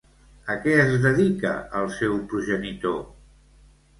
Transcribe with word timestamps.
A 0.53 0.53
què 0.63 0.71
es 0.83 0.89
dedica 1.03 1.51
el 1.81 1.85
seu 1.97 2.17
progenitor? 2.31 2.99